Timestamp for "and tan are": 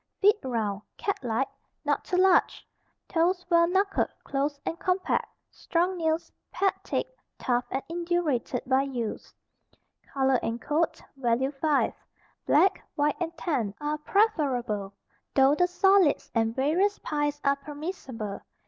13.19-13.99